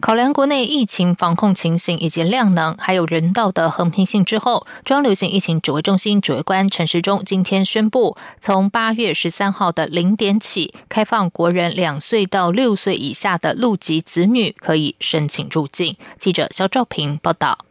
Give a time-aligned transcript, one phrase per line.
[0.00, 15.96] 考量国内疫情防控情形以及量能，还有人道的和平性之后，中流行疫情指挥中心指挥官陈时中今天宣布，从八月十三号的零点起，开放国人两岁到六岁以下的陆籍子女可以申请入境。
[16.18, 17.69] 记者肖兆平报道。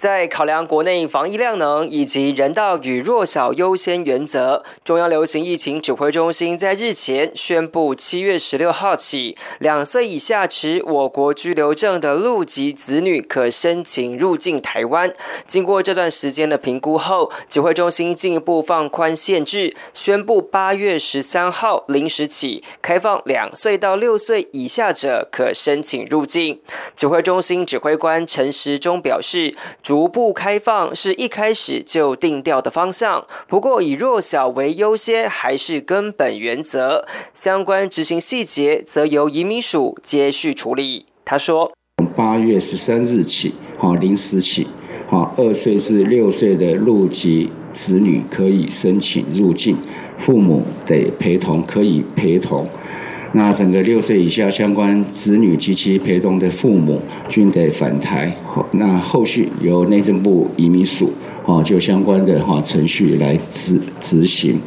[0.00, 15.12] 在考量国内防疫量能以及人道与弱小优先原则，中央流行疫情指挥中心在日前宣布，七月十六号起，两岁以下持我国居留证的陆籍子女可申请入境台湾。
[15.46, 26.62] 经过这段时间的评估后，指挥中心进一步放宽限制，宣布八月十三号零时起，开放两岁到六岁以下者可申请入境。
[26.96, 29.54] 指挥中心指挥官陈时中表示。
[29.90, 37.04] 逐步开放是一开始就定调的方向，不过以弱小为优先还是根本原则。
[37.34, 41.06] 相关执行细节则由移民署接续处理。
[41.24, 41.72] 他说
[42.14, 44.68] ：“八月十三日起，好零时起，
[45.08, 49.76] 好二岁至六岁的陆籍子女可以申请入境，
[50.16, 52.64] 父母得陪同，可以陪同。”
[53.32, 58.34] 那整个六岁以下相关子女及其陪同的父母均得返台。
[58.72, 61.12] 那后续由内政部移民署
[61.44, 64.58] 哦，就相关的哈程序来执执行。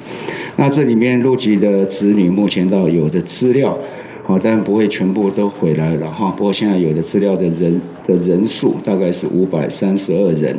[0.55, 3.77] 那这里面入籍的子女目前到有的资料，
[4.23, 6.33] 好，但不会全部都回来了哈。
[6.37, 10.57] 不过现在有的资料的人的人数大概是五百三十二人。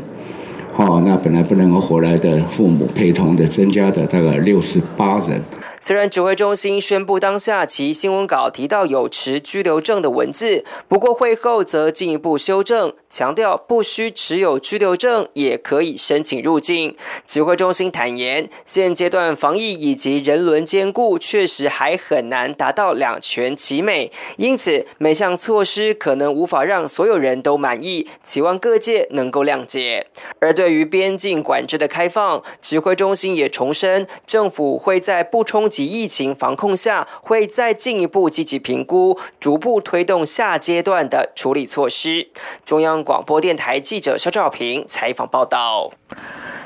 [0.74, 5.40] 好，那本来不能够回来的父母陪同的增加的大概六十八人。
[5.86, 16.96] 虽然指挥中心宣布当下其新闻稿提到有持居留证的文字，不过会后则进一步修正，强调不需持有居留证也可以申请入境。
[17.26, 30.06] 指挥中心坦言，现阶段防疫以及人伦兼顾确实还很难达到两全其美，因此每项措施可能无法让所有人都满意，期望各界能够谅解。
[30.38, 35.70] 而对于边境管制的开放，指挥中心也重申，政府会在不冲。
[35.74, 42.28] 及疫情防控下，会再进一步积极评估，逐步推动下阶段的处理措施。
[42.64, 45.90] 中央广播电台记者肖兆平采访报道。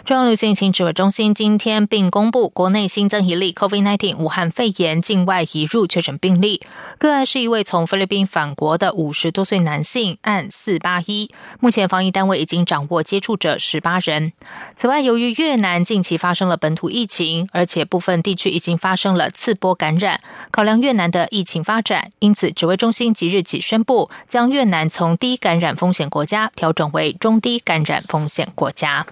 [0.08, 6.62] 中央流行疫情指挥中心今天并公布，国内新增一例 COVID-19 武汉肺炎境外移入确诊病例，
[6.96, 11.30] 个案是一位从菲律宾返国的五十多岁男性，案四八一。
[11.60, 14.32] 目前防疫单位已经掌握接触者十八人。
[14.74, 29.06] 此外，由于越南近期发生了本土疫情，而且部分地区已经发生了次波感染，考量越南的疫情发展，因此指挥中心即日起宣布，将越南从低感染风险国家调整为中低感染风险国家。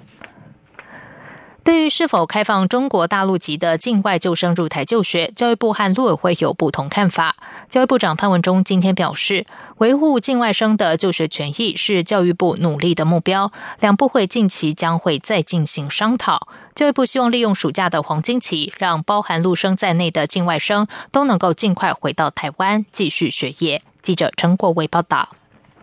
[1.66, 7.34] 对于是否开放中国大陆籍的境外救生入台就学，教育部和陆委会有不同看法。
[7.68, 9.44] 教育部长潘文忠今天表示，
[9.78, 13.50] 维护境外生的就学权益是教育部努力的目标，
[13.80, 16.46] 两部会近期将会再进行商讨。
[16.76, 23.82] 教育部希望利用暑假的黄金期，让包含陆生在内的境外生都能够尽快回到台湾继续学业。
[24.00, 25.30] 记者陈国伟报道。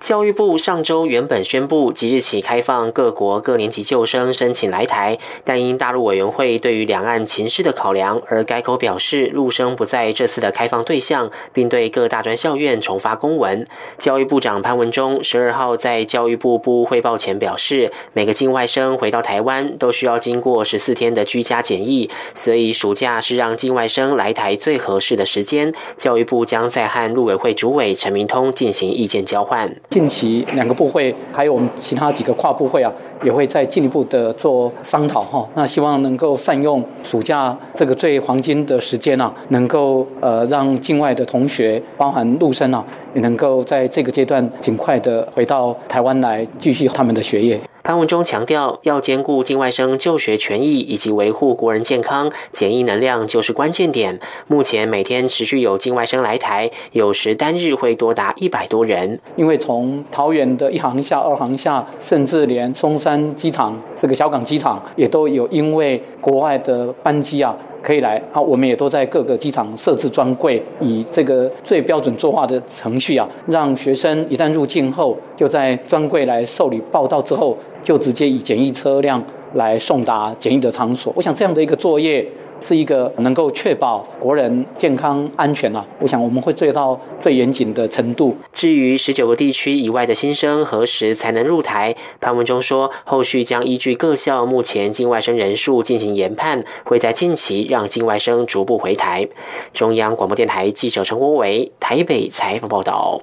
[0.04, 13.66] 教育部上周原本宣布即日起开放各国各年级旧生申请来台，但因大陆委员会对于两岸情势的考量，而改口表示陆生不在这次的开放对象，并对各大专校院重发公文。
[13.98, 25.74] 教育部长潘文忠十二号在教育部部务汇报前表示，每个境外生回到台湾都需要经过十四天的居家检疫，所以暑假是让境外生来台最合适的时间。
[25.96, 29.74] 教育部将在和陆委会主委陈明通进行意见交换。
[29.94, 32.92] 近期两个部会，还有我们其他几个跨部会啊，
[33.24, 35.48] 也会再进一步的做商讨哈。
[35.54, 47.60] 那希望能够善用暑假这个最黄金的时间啊，能够呃让境外的同学，包含陆生啊，也能够在这个阶段尽快的回到台湾来继续他们的学业。
[47.84, 54.18] 潘文忠强调，要兼顾境外生就学权益以及维护国人健康，检疫能量就是关键点。
[54.48, 59.20] 目前每天持续有境外生来台，有时单日会多达一百多人。
[59.36, 67.54] 因为从桃园的一航下、二航下，甚至连松山机场这个小港机场，也都有因为国外的班机啊。
[67.82, 68.40] 可以来啊！
[68.40, 81.14] 我们也都在各个机场设置专柜，以这个最标准作画的程序啊，让学生一旦入境后，就在专柜来受理报到之后，就直接以简易车辆来送达检疫的场所。
[81.16, 82.26] 我想这样的一个作业。
[82.60, 85.86] 是一个能够确保国人健康安全啊！
[86.00, 88.34] 我想我们会做到最严谨的程度。
[88.54, 99.28] 至于十九个地区以外的新生何时才能入台，潘文忠说，后续将依据各校目前境外生人数进行研判，会在近期让境外生逐步回台。
[99.74, 103.22] 中央广播电台记者陈国伟台北采访报道。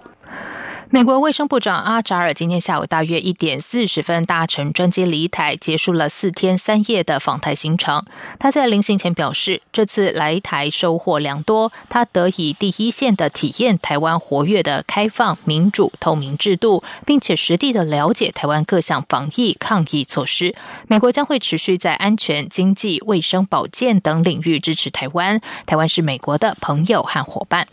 [0.92, 8.04] 美国卫生部长阿扎尔今天下午大约一点四十分搭乘专机离台，结束了四天三夜的访台行程。
[8.40, 20.56] 他在临行前表示，这次来台收获良多，他得以第一线的体验台湾活跃的开放、民主、透明制度，并且实地的了解台湾各项防疫抗疫措施。
[20.88, 25.40] 美国将会持续在安全、经济、卫生、保健等领域支持台湾。
[25.66, 27.68] 台湾是美国的朋友和伙伴。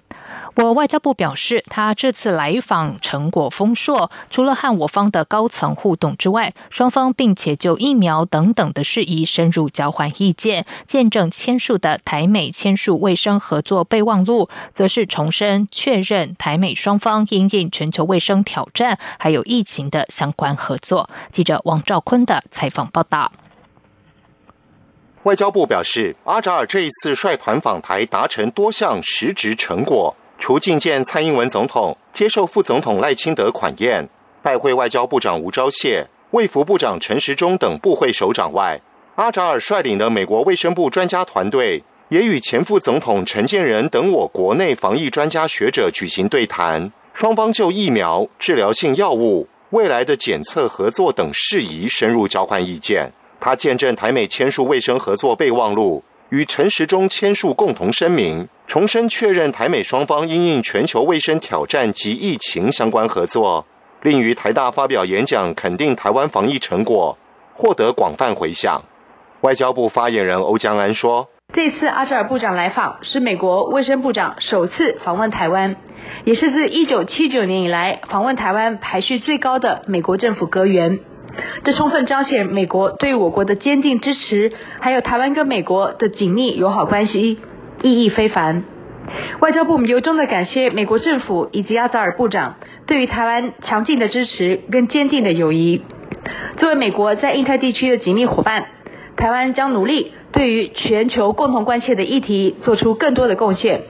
[0.56, 10.66] 我外交部表示，他这次来访成果丰硕，除了和我方的高层互动之外，双方并且就疫苗等等的事宜深入交换意见。
[10.86, 21.10] 见证签署的台美签署卫生合作备忘录，则是重申确认台美双方因应全球卫生挑战还有疫情的相关合作。
[21.32, 23.32] 记者王兆坤的采访报道。
[25.24, 30.14] 外交部表示，阿扎尔这一次率团访台，达成多项实质成果。
[30.40, 34.08] 除觐见蔡英文总统、接受副总统赖清德款宴、
[34.42, 38.80] 拜会外交部长吴钊燮、卫福部长陈时中等部会首长外，
[39.16, 53.12] 阿扎尔率领的美国卫生部专家团队也与前副总统陈建仁等我国内防疫专家学者举行对谈，双方就疫苗、治疗性药物、未来的检测合作等事宜深入交换意见。
[53.40, 56.04] 他见证台美签署卫生合作备忘录。
[56.30, 63.66] 与陈时中签署共同声明，重申确认台美双方因应全球卫生挑战及疫情相关合作，
[64.04, 67.18] 另于台大发表演讲，肯定台湾防疫成果，
[67.54, 68.82] 获得广泛回响。
[69.42, 75.78] 外交部发言人欧江安说：“这次阿扎尔部长来访是美国卫生部长首次访问台湾，
[76.26, 81.00] 也是自一九七九年以来访问台湾排序最高的美国政府阁员。”
[81.64, 87.40] 这充分彰显美国对我国的坚定支持，还有台湾跟美国的紧密友好关系，
[87.84, 88.64] 意义非凡。
[89.40, 95.82] 外交部由衷的感谢美国政府以及阿扎尔部长对于台湾强劲的支持跟坚定的友谊。
[96.58, 98.66] 作为美国在印太地区的紧密伙伴，
[99.16, 103.84] 台湾将努力对于全球共同关切的议题做出更多的贡献。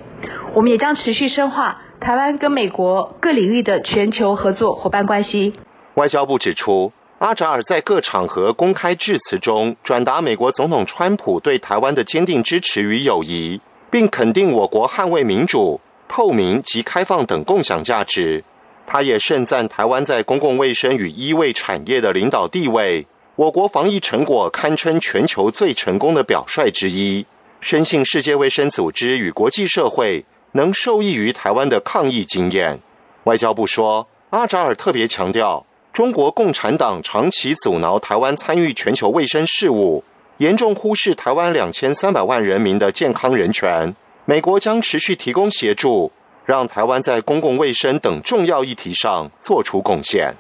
[0.54, 5.54] 我们也将持续深化台湾跟美国各领域的全球合作伙伴关系。
[5.96, 6.92] 外交部指出。
[7.20, 18.44] 阿扎尔在各场合公开致辞中，转达美国总统川普对台湾的坚定支持与友谊，并肯定我国捍卫民主、透明及开放等共享价值。
[18.86, 23.06] 他也盛赞台湾在公共卫生与医卫产业的领导地位，
[23.36, 27.26] 我国防疫成果堪称全球最成功的表率之一。
[27.60, 30.24] 深信世界卫生组织与国际社会
[30.54, 32.80] 能受益于台湾的抗疫经验。
[33.26, 35.66] 外交部说，阿扎尔特别强调。
[35.92, 40.04] 中国共产党长期阻挠台湾参与全球卫生事务，
[40.38, 43.94] 严重忽视台湾两千三百万人民的健康人权。
[44.26, 46.12] 美国将持续提供协助，
[46.46, 50.34] 让台湾在公共卫生等重要议题上做出贡献。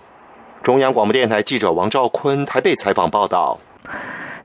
[0.62, 3.58] 中央广播电台记者王兆坤台北采访报道。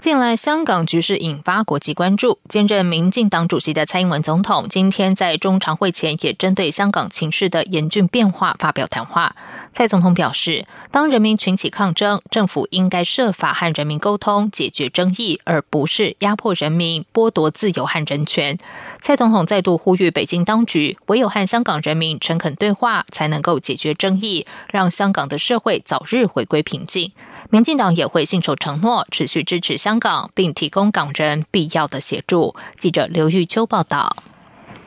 [0.03, 2.41] 近来，香港局势引发国际关注。
[2.49, 9.37] 兼任民进党主席的蔡英文总统今天在中常会前，也针对香港情势的严峻变化发表谈话。
[9.71, 18.59] 蔡总统表示，当人民群起抗争，政府应该设法和人民沟通，解决争议，而不是压迫人民、剥夺自由和人权。
[19.01, 27.13] 蔡总统再度呼吁北京当局，唯有和香港人民诚恳对话，才能够解决争议，让香港的社会早日回归平静。
[27.53, 32.57] 民进党也会信守承诺，持续支持香港，并提供港人必要的协助。
[32.79, 34.17] 记者刘玉秋报道。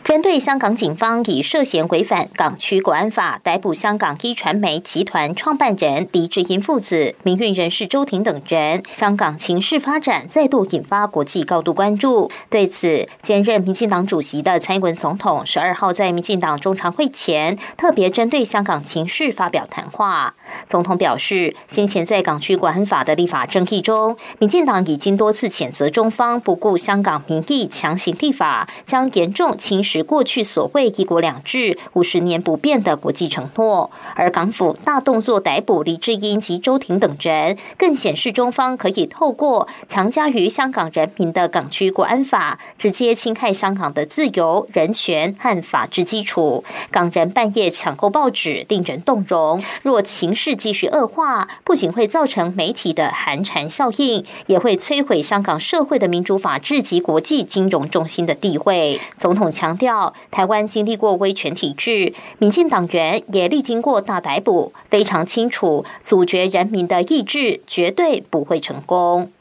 [0.06, 12.30] 针对香港警方以涉嫌违反港区国安法逮捕香港一传媒集团创办人黎智英父子、民运人士周庭等人，香港情势发展再度引发国际高度关注。
[12.52, 20.36] 对此，兼任民进党主席的蔡英文总统十二号在民进党中常会前，特别针对香港情势发表谈话。
[20.68, 29.95] 总统表示，先前在港区国安法的立法争议中，民进党已经多次谴责中方不顾香港民意强行立法，将严重侵蚀。
[29.96, 33.90] 持过去所谓“一国两制”五十年不变的国际承诺。
[34.14, 46.66] 而港府大动作逮捕李志英及周庭等人，更显示中方可以透过强加于香港人民的港区国安法，直接侵害香港的自由、人权和法治基础。
[46.92, 49.64] 港人半夜抢购报纸，令人动容。
[49.82, 59.00] 若情势继续恶化，不仅会造成媒体的寒蝉效应，也会摧毁香港社会的民主法治及国际金融中心的地位。
[59.18, 59.85] 总统强调，
[60.32, 69.32] 台湾经历过威权体制，民进党员也历经过大逮捕，非常清楚，阻绝人民的意志绝对不会成功。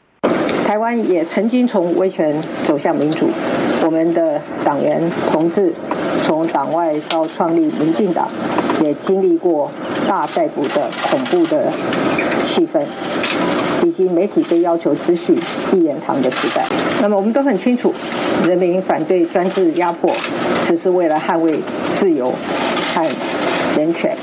[0.67, 3.29] 台湾也曾经从威权走向民主，
[3.85, 5.73] 我们的党员同志
[6.25, 8.27] 从党外到创立民进党，
[8.83, 9.71] 也经历过
[10.09, 11.71] 大逮捕的恐怖的
[12.47, 12.83] 气氛，
[13.85, 15.39] 以及媒体被要求秩序
[15.75, 16.67] 一言堂的时代。
[17.03, 17.95] 那么我们都很清楚，
[18.47, 20.15] 人民反对专制压迫，
[20.65, 21.59] 只是为了捍卫
[21.99, 22.33] 自由
[22.95, 23.07] 和
[23.77, 24.17] 人权。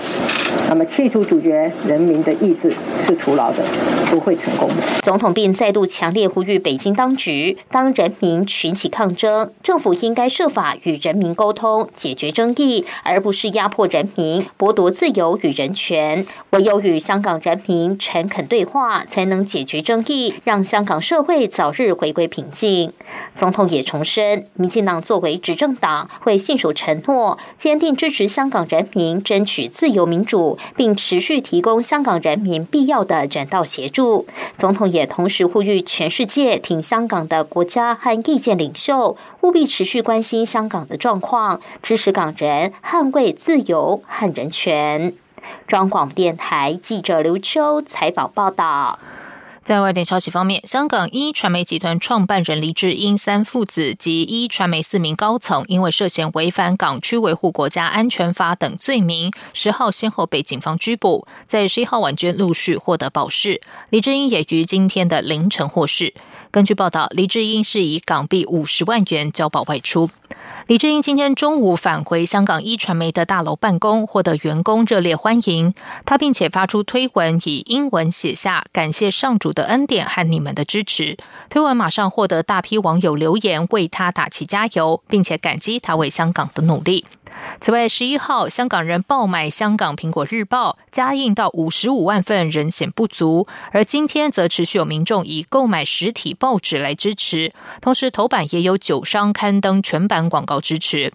[0.70, 3.64] 那么，企图阻绝人民的意志是徒劳的，
[4.10, 4.76] 不会成功的。
[5.02, 16.26] 总统并再度强烈呼吁北京当局，当人民群起抗争，政府应该设法与人民沟通，解决争议，而不是压迫人民、剥夺自由与人权。
[16.52, 22.94] 唯有与香港人民诚恳对话，才能解决争议，让香港社会早日回归平静。
[23.34, 30.41] 总统也重申，民进党作为执政党，会信守承诺，坚定支持香港人民争取自由民主。
[30.76, 34.26] 并持续提供香港人民必要的人道协助。
[34.58, 45.14] 总统也同时呼吁全世界挺香港的国家和意见领袖，务必持续关心香港的状况，支持港人捍卫自由和人权。
[45.68, 49.00] 中广电台记者刘秋采访报道。
[49.64, 63.62] 在外电消息方面，香港一传媒集团创办人黎智英三父子及一传媒四名高层，因为涉嫌违反港区维护国家安全法等罪名，十号先后被警方拘捕，在十一号晚间陆续获得保释。
[63.92, 66.16] 黎智英也于今天的凌晨获释。
[66.50, 70.10] 根据报道，黎智英是以港币五十万元交保外出。
[70.68, 75.74] 李志英今天中午返回香港一传媒的大楼办公，获得员工热烈欢迎。
[76.06, 81.18] 他并且发出推文，以英文写下“感谢上主的恩典和你们的支持”。
[81.50, 87.06] 推文马上获得大批网友留言，为他打气加油，并且感激他为香港的努力。
[87.60, 93.48] 此外，十一号香港人爆买香港苹果日报，加印到五十五万份，仍显不足。
[93.72, 101.14] 而今天则持续有民众以购买实体报纸来支持，同时头版也有九商刊登全版广告支持。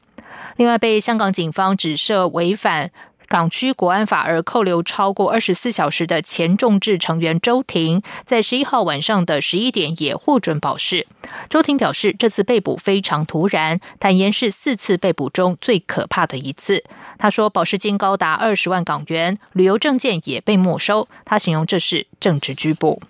[0.56, 2.90] 另外，被香港警方指涉违反。
[3.28, 11.06] 港区国安法而扣留超过二十四小时的前众志成员周庭，在十一号晚上的十一点也获准保释。
[11.50, 16.84] 周庭表示，这次被捕非常突然，坦言是四次被捕中最可怕的一次。
[17.18, 21.08] 他说，保释金高达二十万港元，旅游证件也被没收。
[21.24, 23.02] 他形容这是政治拘捕。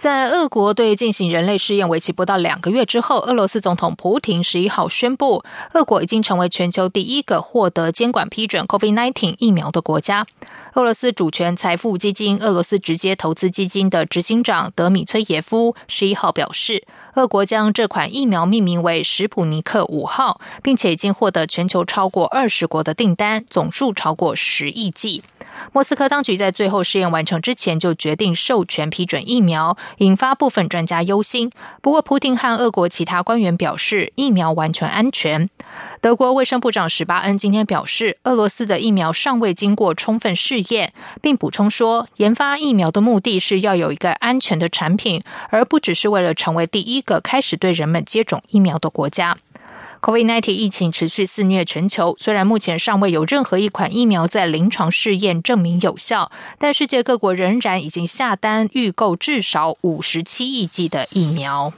[0.00, 10.26] 在俄国对进行人类试验为期不到两个月之后，俄罗斯总统普廷十一号宣布，俄国已经成为全球第一个获得监管批准 COVID-19 疫苗的国家。
[10.72, 16.82] 俄罗斯主权财富基金俄罗斯直接投资基金的执行长德米崔耶夫十一号表示。
[17.14, 25.24] 俄国将这款疫苗命名为“史普尼克五号”，并且已经获得全球超过二十国的订单，总数超过十亿剂。
[25.72, 31.50] 莫斯科当局在最后试验完成之前就决定授权批准疫苗，引发部分专家忧心。
[31.80, 35.48] 不过，普廷和俄国其他官员表示，疫苗完全安全。
[36.00, 49.36] 德国卫生部长史巴恩今天表示，俄罗斯的疫苗尚未经过充分试验，并补充说，研发疫苗的目的是要有一个安全的产品，而不只是为了成为第一个开始对人们接种疫苗的国家。
[50.00, 61.74] COVID-19 疫情持续肆虐全球，虽然目前尚未有任何一款疫苗在临床试验证明有效，但世界各国仍然已经下单预购至少五十七亿剂的疫苗。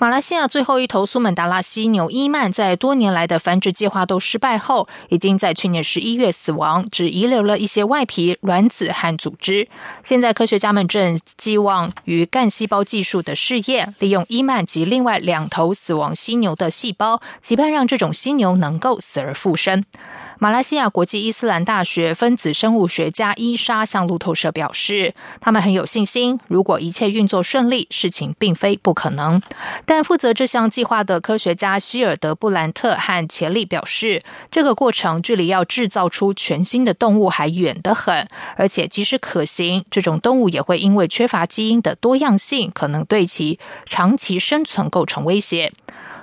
[0.00, 9.68] 马来西亚最后一头苏门答腊犀牛伊曼在多年来的繁殖计划都失败后，已经在去年十一月死亡，只遗留了一些外皮、卵子和组织。
[10.02, 19.84] 现在科学家们正寄望于干细胞技术的试验，利用伊曼及另外两头死亡犀牛的细胞，期盼让这种犀牛能够死而复生。
[20.38, 29.42] 马来西亚国际伊斯兰大学分子生物学家伊莎向路透社表示，他们很有信心，如果一切运作顺利，事情并非不可能。
[29.92, 45.72] 但负责这项计划的科学家希尔德·布兰特和钱利表示，这个过程距离要制造出全新的动物还远得很，而且即使可行，这种动物也会因为缺乏基因的多样性，可能对其长期生存构成威胁。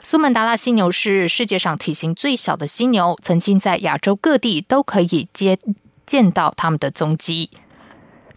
[0.02, 5.60] 苏门答腊犀牛是世界上体型最小的犀牛，曾经在亚洲各地都可以接
[6.06, 7.50] 见到它们的踪迹。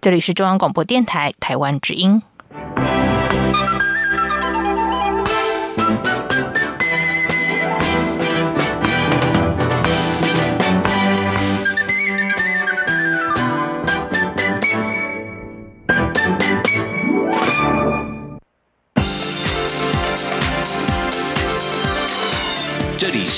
[0.01, 2.21] 这里是中央广播电台台湾之音。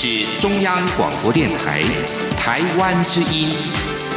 [0.05, 1.81] 是中央广播电台
[2.37, 3.49] 台湾之音，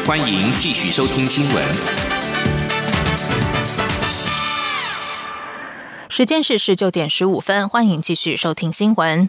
[0.04, 1.64] 欢迎继续收听新闻。
[6.08, 9.28] 时间是十九点十五分，欢迎继续收听新闻。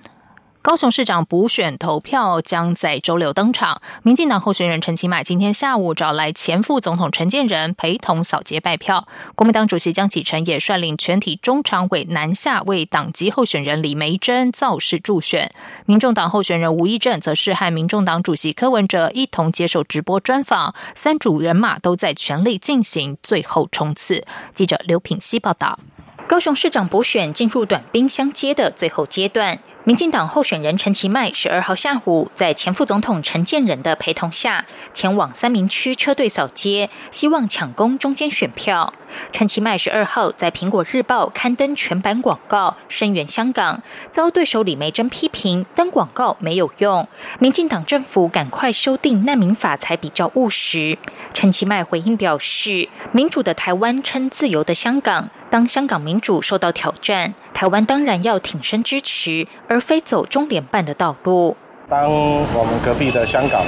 [0.68, 3.82] 高雄市长补选投票将在周六登场。
[4.04, 9.08] 民进党候选人陈其迈今天下午找来前副总统陈建仁陪同扫街拜票。
[9.36, 15.50] 国民党主席江启臣也率领全体中常委南下为党籍候选人李梅珍造势助选。
[15.86, 24.26] 民众党候选人吴益政则是和民众党主席柯文哲一同接受直播专访，三组人马都在全力进行最后冲刺。
[24.54, 25.80] 记者刘品希报道。
[26.28, 29.58] 高雄市长补选进入短兵相接的最后阶段。
[29.88, 38.94] 民进党候选人陈其迈十二号下午，在前副总统陈建仁的陪同下，前往三明区车队扫街，希望抢攻中间选票。
[39.32, 47.08] 陈其迈十二号在《苹果日报》刊登全版广告，声援香港，遭对手李梅珍批评登广告没有用，
[47.40, 50.98] 民进党政府赶快修订难民法才比较务实。
[51.34, 61.58] 陈其迈回应表示：“民主的台湾称自由的香港，当香港民主受到挑战，台湾当然要挺身支持，而非走中联办的道路。”
[61.90, 63.64] 当我们隔壁的香港，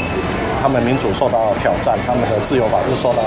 [0.62, 3.24] 他们民主受到挑战，他们的自由法治受到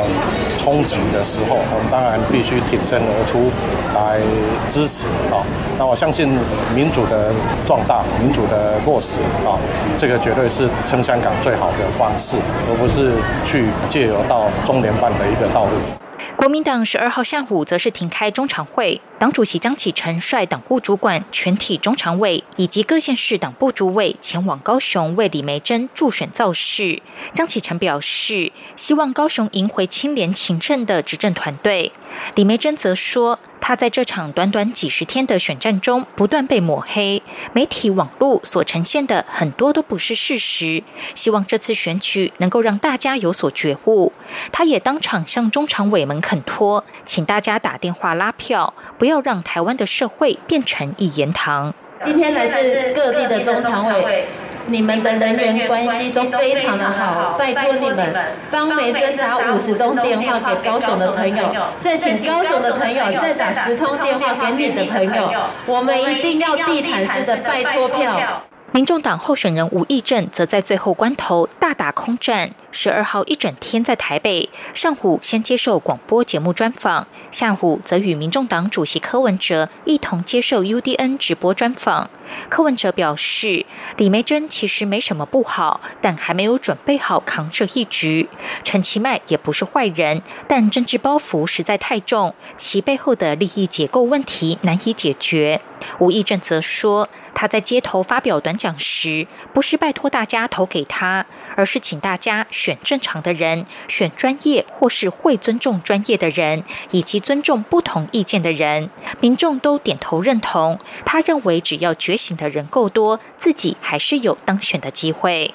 [0.58, 3.48] 冲击的时候，我们当然必须挺身而出
[3.96, 4.20] 来
[4.68, 5.40] 支持啊。
[5.78, 6.28] 那我相信
[6.74, 7.32] 民主的
[7.66, 9.56] 壮大、民主的落实啊，
[9.96, 12.36] 这个绝对是撑香港最好的方式，
[12.68, 13.12] 而不是
[13.46, 16.01] 去借由到中联办的一个道路。
[16.36, 27.00] 国民党十二号下午则是停开中常会，党主席江启臣率党部主管、全体中常委以及各县市党部主委前往高雄为李梅珍助选造势。
[27.32, 31.92] 江启臣表示，希望高雄赢回清廉勤政的执政团队。
[32.34, 33.38] 李梅珍则说。
[33.72, 37.22] 他在这场短短几十天的选战中不断被抹黑，
[37.54, 40.82] 媒体网络所呈现的很多都不是事实。
[41.14, 44.12] 希望这次选举能够让大家有所觉悟。
[44.52, 51.72] 他也当场向中常委们恳托，请大家打电话拉票，不要让台湾的社会变成一言堂。
[52.04, 54.26] 今天来自各地的中常委。
[54.66, 58.14] 你们的人员关系都非常的好，拜托你们
[58.50, 65.32] 帮梅珍打五十通电话给高雄的朋友，再请高雄的朋友再打十通电话给你的朋友，
[65.66, 68.42] 我们一定要地毯式的拜托票。
[68.74, 72.50] 民众党候选人吴益政则在最后关头大打空战。
[72.70, 82.08] 十二号一整天在台北，上午先接受广播节目专访，下午则与民众党主席柯文哲一同接受 UDN 直播专访。
[82.48, 83.66] 柯文哲表示，
[83.98, 88.30] 李梅珍其实没什么不好，但还没有准备好扛这一局。
[88.64, 95.60] 陈其迈也不是坏人，但政治包袱实在太重，其背后的利益结构问题难以解决。
[95.98, 97.10] 吴益政则说。
[97.34, 108.90] 他在街头发表短讲时，不是拜托大家投给他，而是请大家选正常的人，选专业或是会尊重专业的人，以及尊重不同意见的人。
[109.20, 110.78] 民众都点头认同。
[111.04, 115.54] 他认为，只要觉醒的人够多，自己还是有当选的机会。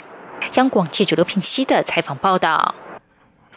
[0.56, 2.76] 央广记者刘品熙的采访报道。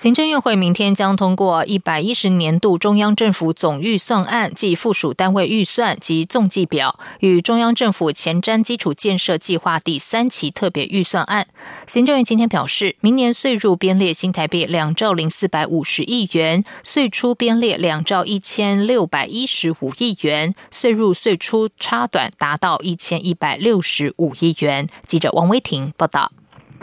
[0.01, 11.47] 行政院会明天将通过一百一十年度中央政府总预算案暨附属单位预算及总计表，与中央政府前瞻基础建设计划第三期特别预算案。
[11.87, 24.89] 行政院今天表示，明年税入编列新台币两兆零四百五十亿元，税出编列两兆一千六百一十五亿元，税入税出差短达到一千一百六十五亿元。
[25.07, 26.33] 记者王威婷报道。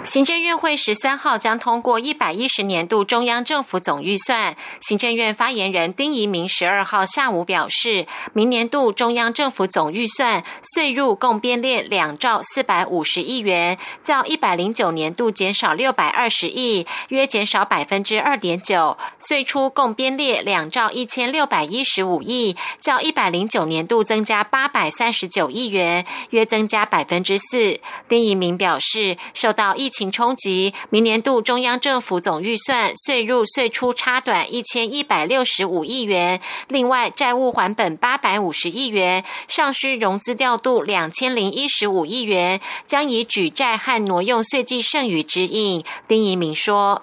[0.03, 4.55] 行政院会十三号将通过一百一十年度中央政府总预算。
[4.79, 10.43] 行政院发言人丁仪明十二号下午表示，明年度中央政府总预算
[10.75, 27.79] 税入共编列两兆四百五十亿元，较一百零九年度减少六百二十亿，约减少百分之二点九；税出共编列两兆一千六百一十五亿，较一百零九年度增加八百三十九亿元，约增加百分之四。
[28.07, 45.85] 丁仪明表示，受到疫情冲击，明年度中央政府总预算税入税出差短一千一百六十五亿元，另外债务还本八百五十亿元，尚需融资调度两千零一十五亿元，将以举债和挪用税计剩余指引。
[46.05, 47.01] 丁仪明说：“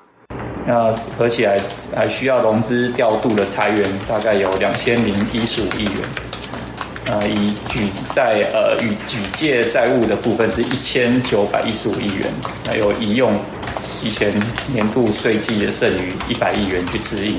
[0.68, 1.58] 那合起来
[1.96, 5.94] 还需要融资调度的裁员，大概有两千零一十五亿元。”
[7.06, 7.80] 呃，以举
[8.14, 12.32] 债呃与举借债务的部分是一千九百一十五亿元，
[12.66, 13.38] 还有移用
[14.02, 14.32] 以前
[14.72, 17.36] 年度税计的剩余一百亿元去支应。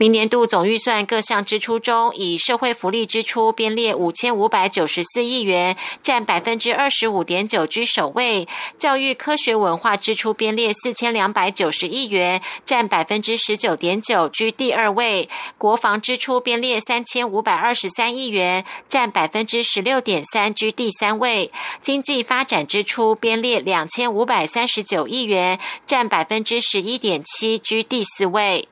[0.00, 8.46] 明年度总预算各项支出中，以社会福利支出编列五千五百九十四亿元，占百分之二十五点九，居首位；
[8.78, 21.50] 教育科学文化支出编列四千两百九十亿元，占百分之十九点九，居第二位；国防支出编列三千五百二十三亿元，占百分之十六点三，居第三位；
[21.82, 25.58] 经济发展支出编列两千五百三十九亿元，
[25.88, 28.68] 占百分之十一点七，居第四位。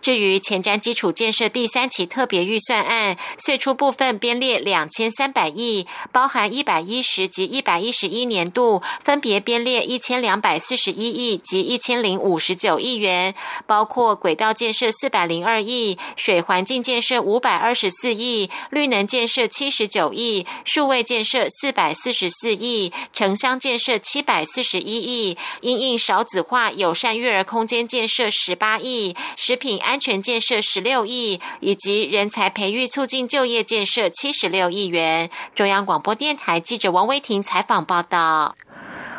[0.00, 13.34] 至于前瞻基础建设第三期特别预算案，岁出部分编列两千三百亿，包含一百一十及一百一十一年度分别编列一千两百四十一亿及一千零五十九亿元，
[13.66, 29.57] 包括轨道建设四百零二亿，水环境建设五百二十四亿，绿能建设七十九亿，数位建设四百四十四亿，城乡建设七百四十一亿，因应少子化友善育儿空间建设十八亿，十。
[29.58, 35.28] 品安全建设十六亿，以及人才培育促进就业建设七十六亿元。
[35.54, 38.54] 中央广播电台记者王威婷采访报道。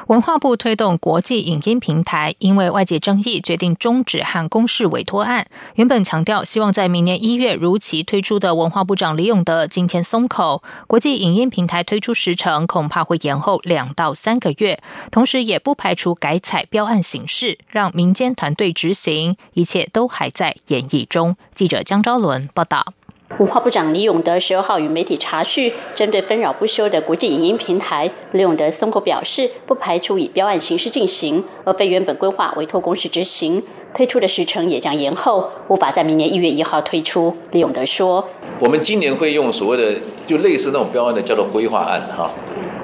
[0.09, 5.45] 文化部推动国际影音平台，因为外界争议，决定终止和公示委托案。
[5.75, 21.37] 原本强调希望在明年一月如期推出的文化部长李永德，今天松口，国际影音平台推出时程恐怕会延后两到三个月，同时也不排除改采标案形式，让民间团队执行，一切都还在演绎中。
[21.53, 22.93] 记者江昭伦报道。
[23.37, 33.63] 文化部长李永德十二号与媒体查叙，针对纷扰不休的国际影音平台，李永德松口表示，不排除以标案形式进行，而非原本规划委托公司执行，
[33.93, 37.33] 推出的时程也将延后，无法在明年一月一号推出。
[37.51, 38.27] 李永德说
[38.59, 42.29] ：“我们今年会用所谓的就类似那种标案的，叫做规划案哈，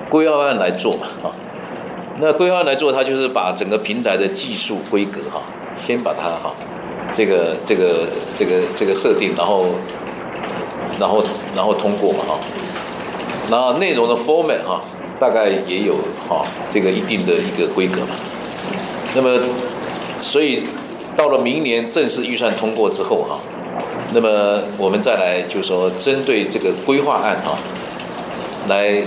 [0.10, 1.32] 规划案来做嘛哈。
[2.22, 5.42] 那规划案来做，它就是把整个平台的技术规格哈，
[5.78, 6.56] 先把它哈，
[7.14, 9.66] 这个这个这个这个设定，然后。”
[11.00, 11.24] 然后，
[11.56, 12.40] 然后通过嘛哈，
[13.50, 14.82] 然后内容的 format 哈，
[15.20, 15.96] 大概也有
[16.30, 18.16] 哈这个一定的一个规格嘛。
[19.14, 19.40] 那么，
[20.22, 20.64] 所以
[21.16, 23.40] 到了明年正式预算通过之后哈，
[24.14, 27.58] 那么我们再来就是说针对这个规划案哈，
[28.70, 29.02] 来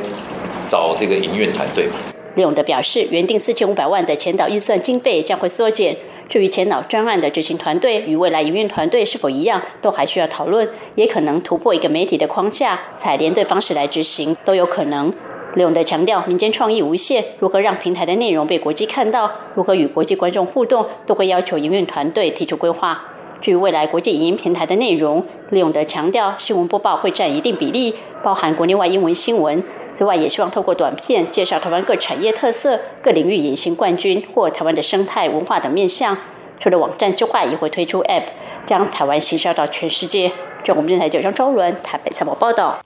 [0.68, 1.88] 找这个营运团队。
[2.36, 5.96] 李永德表示，原定四千五百万的前导预算经费将会缩减。
[6.28, 15.12] 至于前脑专案的执行团队与未来营运团队是否一样，都还需要讨论，也可能突破一个媒体的框架，采联队方式来执行都有可能。
[15.54, 23.02] 刘勇德强调，民间创意无限，如何让平台的内容被国际看到，如何与国际观众互动，都会要求营运团队提出规划。
[23.40, 29.62] 至于未来国际影音平台的内容，李永德强调，新闻播报会占一定比例，包含国内外英文新闻。
[29.92, 36.16] 此外，也希望透过短片介绍台湾各产业特色、各领域隐形冠军或台湾的生态文化等面向。
[36.58, 38.24] 除了网站之外，也会推出 App，
[38.66, 40.32] 将台湾行销到全世界。
[40.64, 42.78] 中国电台记者张昭伦台北采访报道。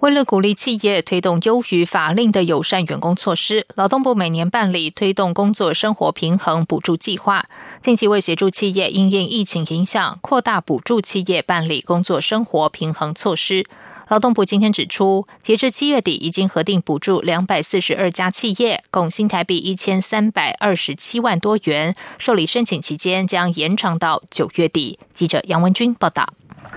[0.00, 7.46] 为了鼓励企业推动优于法令的友善员工措施，劳动部每年办理推动工作生活平衡补助计划。
[7.80, 13.66] 近期为协助企业因应疫情影响，扩大补助企业办理工作生活平衡措施。
[14.06, 21.96] 劳动部今天指出，截至七月底，已经核定补助两百四十二家企业，共新台币一千三百二十七万多元。
[22.18, 25.00] 受理申请期间将延长到九月底。
[25.12, 26.32] 记者杨文君报道。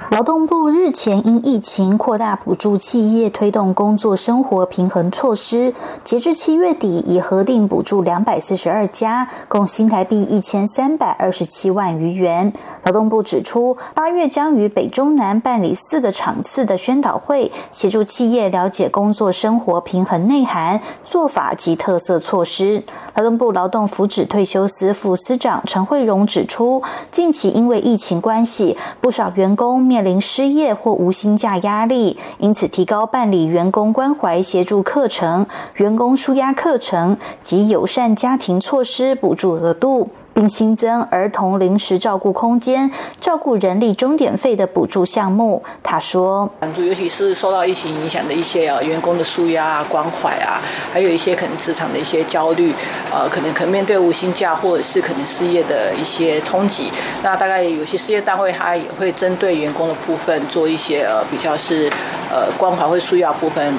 [0.09, 5.73] 劳动部日前因疫情扩大补助企业推动工作生活平衡措施，
[6.03, 12.53] 截至七月底已核定补助两百四十二家，共新台币一千三百二十七万余元。
[12.83, 22.83] 劳动部指出，八月将于北中南办理四个场次的宣导会，协助企业了解工作生活平衡内涵、做法及特色措施。
[23.15, 40.09] 劳动部劳动福祉退休司副司长陈慧荣指出，近期因为疫情关系，不少员工面临失业或无薪假压力，因此提高办理员工关怀协助课程、员工舒压课程及友善家庭措施补助额度。
[40.33, 42.89] 并新增儿童临时照顾空间、
[43.19, 45.63] 照顾人力钟点费的补助项目。
[45.83, 52.73] 他说：“尤其是受到疫情影响的一些呃员工的舒压关怀啊，还有一些可能职场的一些焦虑，
[53.11, 56.91] 呃，可能可面对无薪假或者是可能失业的一些冲击。
[57.23, 61.91] 那大概有些事业单位他也会针对员工的部分做一些呃比较是
[62.31, 63.73] 呃关怀会需要部分。”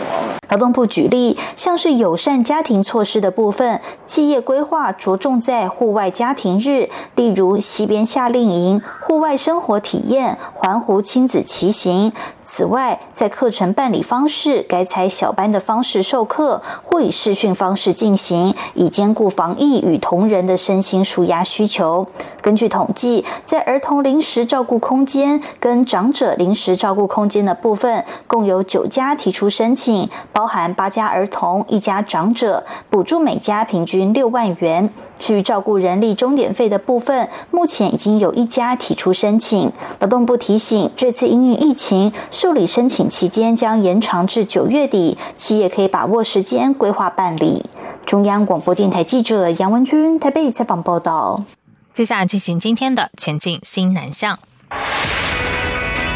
[0.51, 12.13] 劳动部举例，像是友善家庭措施的部分，企业规划着重在户外家庭日，例如西边夏令营、户外生活体验、环湖亲子骑行。
[12.45, 22.07] 此外，在课程办理方式，改采小班的方式授课，或以视讯方式进行，以兼顾防疫与同仁的身心舒压需求。
[22.41, 34.91] 根据统计，在儿童临时照顾空间跟长者临时照顾空间的部分，共有九家提出申请，包含八家儿童、一家长者，补助每家平均六万元。
[35.23, 39.71] 至于照顾人力钟点费的部分，目前已经有一家提出申请。
[40.01, 47.65] 劳动部提醒，这次因应疫情，受理申请期间将延长至九月底，企业可以把握时间规划办理。
[48.05, 51.45] 中央广播电台记者杨文君台北采访报道。
[51.93, 54.37] 接下来进行今天的前进新南向。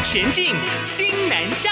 [0.03, 1.71] 前进新南向。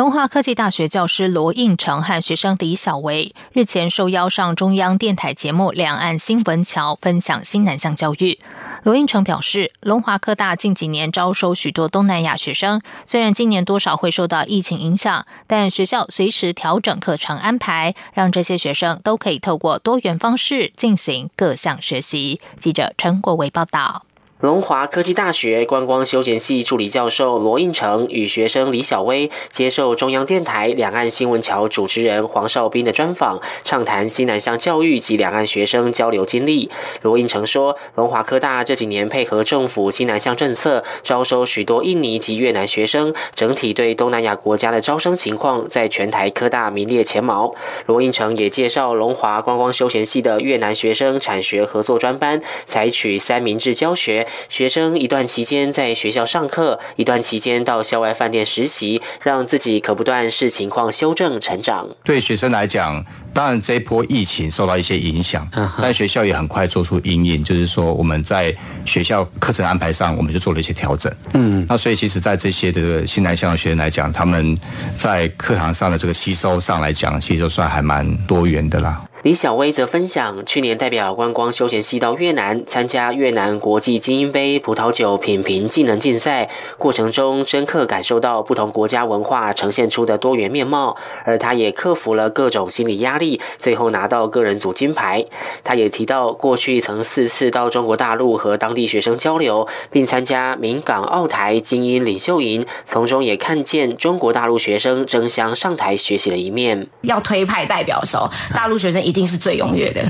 [0.00, 8.40] 龙华科技大学教师罗应成和学生李小维日前受邀上中央电台节目《两岸新闻桥》分享新南向教育。
[8.82, 22.40] 罗应成表示，龙华科大近几年招收许多东南亚学生，虽然今年多少会受到疫情影响，但学校随时调整课程安排，让这些学生都可以透过多元方式进行各项学习。
[22.58, 24.06] 记者陈国维报道。
[24.40, 36.70] 龙华科技大学观光休闲系助理教授罗应成与学生李小薇接受中央电台两岸新闻桥主持人黄少斌的专访，畅谈西南向教育及两岸学生交流经历。
[37.02, 47.54] 罗应成说，龙华科大这几年配合政府西南向政策，招收许多印尼及越南学生，整体对东南亚国家的招生情况在全台科大名列前茅。
[47.84, 54.26] 罗应成也介绍龙华观光休闲系的越南学生产学合作专班，采取三明治教学。
[54.48, 61.88] 学生一段期间在学校上课，一段期间到校外饭店实习，让自己可不断视情况修正成长。
[62.04, 65.48] 对学生来讲，当然这一波疫情受到一些影响，
[65.80, 71.12] 但学校也很快做出阴影，就是说我们在学校课程安排上，我们就做了一些调整。
[71.34, 74.58] 嗯，那所以其实，在这些的新南向的学生来讲，他们
[74.96, 79.00] 在课堂上的这个吸收上来讲，其实就算还蛮多元的啦。
[79.22, 95.22] 李小薇则分享，去年代表观光休闲系到越南参加越南国际精英杯葡萄酒品评技能竞赛，过程中深刻感受到不同国家文化呈现出的多元面貌，而他也克服了各种心理压力，最后拿到个人组金牌。
[95.62, 106.88] 他也提到，过去曾四次到中国大陆和当地学生交流，并参加闽港澳台精英领袖营，从中也看见中国大陆学生争相上台学习的一面。
[107.02, 108.16] 要推派代表的时，
[108.54, 109.09] 大陆学生。
[109.10, 110.00] 一定是最踊跃的，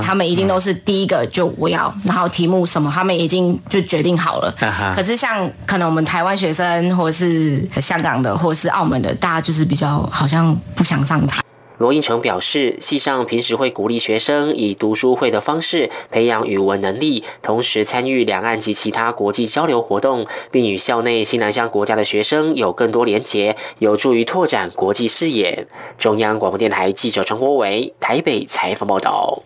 [0.00, 4.54] 他们一定都是第一个就我要，然后题目什么他们已经就决定好了。
[4.94, 11.42] 可是像可能我们台湾学生或者是香港的或者是澳门的，大家就是比较好像不想上台。
[11.80, 25.66] 罗应成表示，系上平时会鼓励学生以读书会的方式培养语文能力，同时参与两岸及其他国际交流活动，并与校内新南向国家的学生有更多连结，有助于拓展国际视野。
[25.96, 29.42] 中央广播电台记者陈国伟台北采访报道。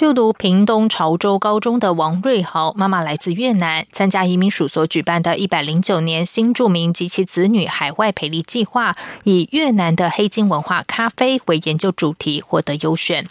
[0.00, 13.28] 就读屏东潮州高中的王瑞豪，妈妈来自越南，参加移民署所举办的一百零九年新著名及其子女海外培力计划，以越南的黑金文化咖啡为研究主题，获得优选。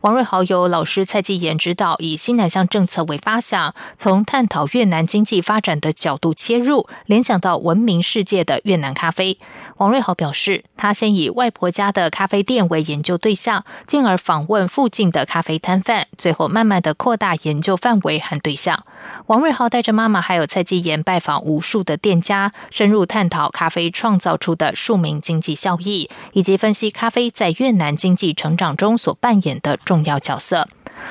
[0.00, 9.38] 王瑞豪由老师蔡继言指导，以新南向政策为发想，从探讨越南经济发展的角度切入，联想到闻名世界的越南咖啡。
[9.78, 18.84] 王瑞豪表示，他先以外婆家的咖啡店为研究对象，进而访问附近的咖啡摊贩，最后慢慢的扩大研究范围和对象。
[19.26, 30.68] 王瑞豪带着妈妈还有蔡继言拜访无数的店家，深入探讨咖啡创造出的庶民经济效益，以及分析咖啡在越南经济成长中所扮演的的重要角色。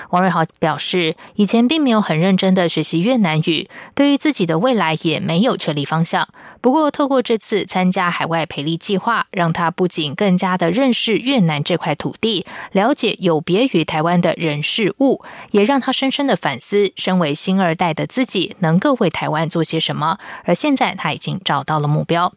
[0.09, 6.27] 王瑞豪表示，以前并没有很认真的学习越南语，对于自己的未来也没有确立方向。
[6.59, 20.17] 不过，透过这次参加海外培力计划，让他不仅更加的认识越南这块土地，了解有别于台湾的人事物，也让他深深的反思，身为新二代的自己能够为台湾做些什么。
[20.43, 22.33] 而现在，他已经找到了目标。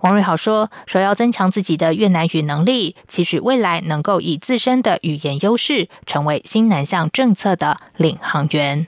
[0.00, 8.86] 王瑞豪说：“首要增强自己的越南语能力，期许未来能够以自身的语言优势，成为新南向政策的领航员。”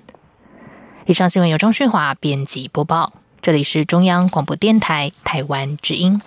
[1.06, 6.20] 以上新闻由张旭华编辑播报，这里是中央广播电台台湾之音。